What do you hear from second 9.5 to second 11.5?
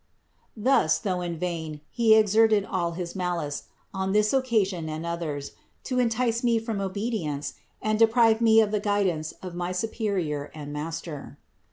my superior and master.